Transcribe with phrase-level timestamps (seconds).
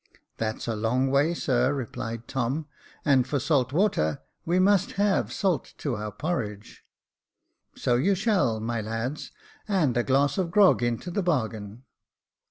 [0.37, 2.65] "That's a long way, sir," replied Tom;
[3.05, 6.83] "and for salt water, we must have salt to our porridge.""
[7.75, 9.31] So you shall, my lads,
[9.67, 11.83] and a glass of grog into the bargain."